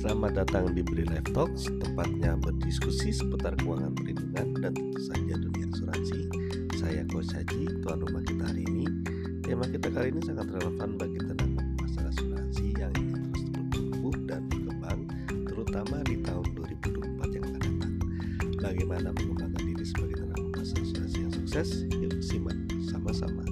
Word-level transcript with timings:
Selamat 0.00 0.32
datang 0.32 0.72
di 0.72 0.80
Bri 0.80 1.04
Life 1.04 1.28
Talks, 1.36 1.68
tempatnya 1.68 2.32
berdiskusi 2.32 3.12
seputar 3.12 3.52
keuangan 3.60 3.92
perlindungan 3.92 4.56
dan 4.64 4.72
tentu 4.72 4.96
saja 4.96 5.36
dunia 5.36 5.68
asuransi. 5.76 6.24
Saya 6.80 7.04
Coach 7.04 7.36
Haji, 7.36 7.68
tuan 7.84 8.00
rumah 8.00 8.24
kita 8.24 8.48
hari 8.48 8.64
ini. 8.64 8.88
Tema 9.44 9.68
kita 9.68 9.92
kali 9.92 10.08
ini 10.08 10.24
sangat 10.24 10.48
relevan 10.56 10.96
bagi 10.96 11.20
tenaga 11.20 11.60
pemasaran 11.76 12.08
asuransi 12.16 12.66
yang 12.80 12.92
ingin 12.96 13.28
terus 13.28 13.44
bertumbuh 13.52 14.16
dan 14.24 14.42
berkembang, 14.48 15.00
terutama 15.44 15.96
di 16.08 16.16
tahun 16.24 16.46
2024 16.48 17.36
yang 17.36 17.44
akan 17.44 17.60
datang. 17.60 17.94
Bagaimana 18.56 19.08
mengembangkan 19.12 19.62
diri 19.68 19.84
sebagai 19.84 20.16
tenaga 20.16 20.40
pemasaran 20.48 20.80
asuransi 20.88 21.16
yang 21.20 21.32
sukses? 21.36 21.68
Yuk 21.92 22.16
simak 22.24 22.56
sama-sama. 22.88 23.44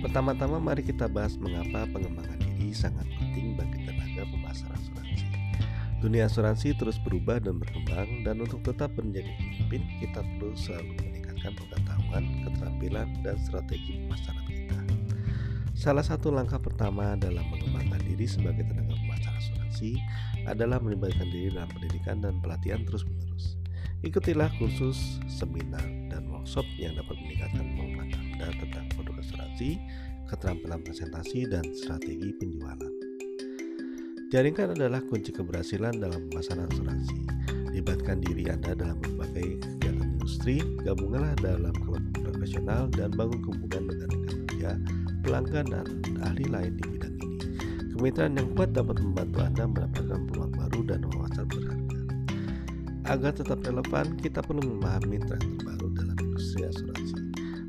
Pertama-tama 0.00 0.56
mari 0.56 0.80
kita 0.80 1.04
bahas 1.04 1.36
mengapa 1.36 1.84
pengembangan 1.92 2.40
diri 2.40 2.72
sangat 2.72 3.04
penting 3.20 3.52
bagi 3.60 3.84
tenaga 3.84 4.24
pemasaran 4.24 4.80
asuransi. 4.80 5.03
Dunia 6.04 6.28
asuransi 6.28 6.76
terus 6.76 7.00
berubah 7.00 7.40
dan 7.40 7.56
berkembang 7.56 8.28
dan 8.28 8.36
untuk 8.36 8.60
tetap 8.60 8.92
menjadi 8.92 9.24
pemimpin 9.40 9.88
kita 10.04 10.20
perlu 10.20 10.52
selalu 10.52 11.00
meningkatkan 11.00 11.56
pengetahuan, 11.56 12.24
keterampilan, 12.44 13.08
dan 13.24 13.40
strategi 13.40 14.04
pemasaran 14.04 14.44
kita. 14.44 14.78
Salah 15.72 16.04
satu 16.04 16.28
langkah 16.28 16.60
pertama 16.60 17.16
dalam 17.16 17.48
mengembangkan 17.48 18.04
diri 18.04 18.28
sebagai 18.28 18.68
tenaga 18.68 18.92
pemasaran 19.00 19.40
asuransi 19.40 19.96
adalah 20.44 20.76
melibatkan 20.76 21.24
diri 21.32 21.48
dalam 21.56 21.72
pendidikan 21.72 22.20
dan 22.20 22.36
pelatihan 22.44 22.84
terus-menerus. 22.84 23.56
Ikutilah 24.04 24.52
kursus, 24.60 25.24
seminar, 25.24 25.88
dan 26.12 26.28
workshop 26.28 26.68
yang 26.76 27.00
dapat 27.00 27.16
meningkatkan 27.16 27.64
kemampuan 27.64 28.12
Anda 28.12 28.52
tentang 28.60 28.92
produk 28.92 29.24
asuransi, 29.24 29.80
keterampilan 30.28 30.84
presentasi, 30.84 31.48
dan 31.48 31.64
strategi 31.72 32.28
penjualan. 32.36 33.03
Jaringan 34.32 34.72
adalah 34.72 35.04
kunci 35.04 35.36
keberhasilan 35.36 36.00
dalam 36.00 36.32
pemasaran 36.32 36.64
asuransi. 36.72 37.28
Libatkan 37.76 38.24
diri 38.24 38.48
Anda 38.48 38.72
dalam 38.72 38.96
berbagai 38.96 39.60
kegiatan 39.60 40.16
industri, 40.16 40.64
gabunglah 40.80 41.36
dalam 41.44 41.74
kelompok 41.84 42.32
profesional, 42.32 42.88
dan 42.88 43.12
bangun 43.12 43.44
hubungan 43.44 43.84
dengan 43.92 44.08
rekan 44.08 44.38
kerja, 44.48 44.70
pelanggan, 45.20 45.66
dan 45.68 45.86
ahli 46.24 46.46
lain 46.48 46.72
di 46.80 46.84
bidang 46.88 47.14
ini. 47.20 47.38
Kemitraan 47.92 48.32
yang 48.40 48.48
kuat 48.56 48.72
dapat 48.72 48.96
membantu 49.04 49.38
Anda 49.44 49.64
mendapatkan 49.68 50.20
peluang 50.32 50.52
baru 50.56 50.80
dan 50.88 51.00
wawasan 51.12 51.46
berharga. 51.50 51.98
Agar 53.04 53.32
tetap 53.36 53.58
relevan, 53.60 54.06
kita 54.24 54.40
perlu 54.40 54.64
memahami 54.64 55.20
tren 55.20 55.42
terbaru 55.60 55.88
dalam 55.92 56.16
industri 56.16 56.64
asuransi. 56.64 57.16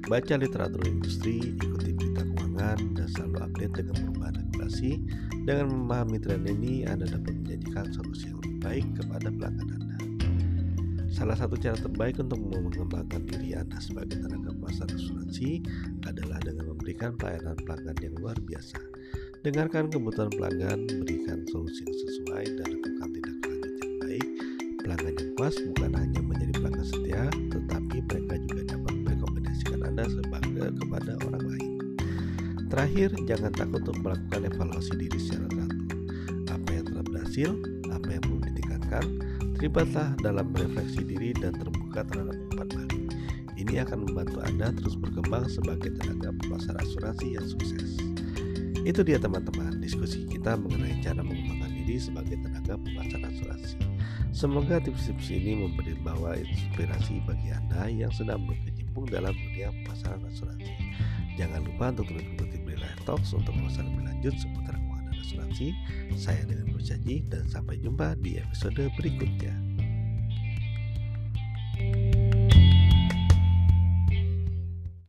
Baca 0.08 0.34
literatur 0.40 0.88
industri, 0.88 1.60
ikuti 1.60 1.92
berita 1.92 2.24
keuangan, 2.56 2.80
dan 2.96 3.08
selalu 3.12 3.36
update 3.44 3.74
dengan 3.76 3.96
perubahan 4.00 4.36
regulasi 4.40 4.92
dengan 5.44 5.68
memahami 5.76 6.18
tren 6.24 6.44
ini, 6.48 6.88
Anda 6.88 7.06
dapat 7.12 7.36
menjanjikan 7.44 7.86
solusi 7.92 8.32
yang 8.32 8.40
lebih 8.40 8.56
baik 8.64 8.86
kepada 8.96 9.28
pelanggan 9.28 9.68
Anda. 9.76 9.98
Salah 11.12 11.36
satu 11.36 11.56
cara 11.60 11.76
terbaik 11.76 12.20
untuk 12.20 12.40
mengembangkan 12.40 13.28
diri 13.28 13.60
Anda 13.60 13.76
sebagai 13.84 14.24
tenaga 14.24 14.56
pemasaran 14.56 14.96
asuransi 14.96 15.50
adalah 16.08 16.40
dengan 16.44 16.72
memberikan 16.72 17.20
pelayanan 17.20 17.60
pelanggan 17.60 17.98
yang 18.00 18.16
luar 18.24 18.38
biasa. 18.40 18.80
Dengarkan 19.44 19.92
kebutuhan 19.92 20.32
pelanggan, 20.32 20.80
berikan 21.04 21.44
solusi 21.52 21.84
yang 21.84 21.98
sesuai, 22.08 22.44
dan 22.56 22.68
lakukan 22.72 23.10
tindak 23.12 23.36
lanjut 23.44 23.74
yang 23.84 23.96
baik. 24.00 24.28
Pelanggan 24.80 25.14
yang 25.20 25.32
puas 25.36 25.56
bukan 25.60 25.92
hanya 25.92 26.20
menjadi 26.24 26.54
pelanggan 26.56 26.88
setia, 26.88 27.24
tetapi 27.52 27.98
mereka 28.00 28.34
juga 28.48 28.64
dapat 28.76 28.85
Terakhir, 32.76 33.16
jangan 33.24 33.56
takut 33.56 33.88
untuk 33.88 34.04
melakukan 34.04 34.52
evaluasi 34.52 35.00
diri 35.00 35.16
secara 35.16 35.48
teratur. 35.48 35.96
Apa 36.52 36.70
yang 36.76 36.84
telah 36.84 37.04
berhasil, 37.08 37.50
apa 37.88 38.08
yang 38.12 38.20
perlu 38.28 38.40
ditingkatkan, 38.52 39.06
terlibatlah 39.56 40.08
dalam 40.20 40.52
refleksi 40.52 41.08
diri 41.08 41.32
dan 41.40 41.56
terbuka 41.56 42.04
terhadap 42.04 42.36
umpan 42.36 42.68
balik. 42.76 43.16
Ini 43.56 43.80
akan 43.88 44.12
membantu 44.12 44.44
Anda 44.44 44.76
terus 44.76 45.00
berkembang 45.00 45.48
sebagai 45.48 45.96
tenaga 46.04 46.36
pemasaran 46.44 46.84
asuransi 46.84 47.40
yang 47.40 47.48
sukses. 47.48 47.96
Itu 48.84 49.08
dia 49.08 49.24
teman-teman, 49.24 49.80
diskusi 49.80 50.28
kita 50.28 50.60
mengenai 50.60 51.00
cara 51.00 51.24
mengembangkan 51.24 51.72
diri 51.80 51.96
sebagai 51.96 52.36
tenaga 52.44 52.76
pemasaran 52.76 53.32
asuransi. 53.32 53.80
Semoga 54.36 54.84
tips-tips 54.84 55.32
ini 55.32 55.64
memberi 55.64 55.96
bawa 56.04 56.36
inspirasi 56.36 57.24
bagi 57.24 57.56
Anda 57.56 57.88
yang 57.88 58.12
sedang 58.12 58.44
berkecimpung 58.96 59.12
dalam 59.12 59.36
dunia 59.36 59.68
pemasaran 59.84 60.24
asuransi. 60.32 60.74
Jangan 61.36 61.62
lupa 61.68 61.92
untuk 61.92 62.08
terus 62.08 62.24
mengikuti 62.24 62.58
Live 62.80 63.02
Talks 63.04 63.36
untuk 63.36 63.52
pemasaran 63.52 63.92
lebih 63.92 64.06
lanjut 64.08 64.34
seputar 64.40 64.76
keuangan 64.80 65.16
asuransi. 65.20 65.68
Saya 66.16 66.42
dengan 66.48 66.72
Coach 66.72 66.96
dan 67.28 67.44
sampai 67.52 67.76
jumpa 67.84 68.16
di 68.24 68.40
episode 68.40 68.88
berikutnya. 68.96 69.65